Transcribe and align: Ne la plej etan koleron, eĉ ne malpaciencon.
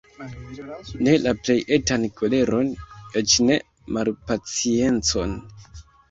Ne 1.07 1.11
la 1.25 1.33
plej 1.41 1.57
etan 1.75 2.07
koleron, 2.21 2.71
eĉ 3.21 3.35
ne 3.49 3.57
malpaciencon. 3.97 5.37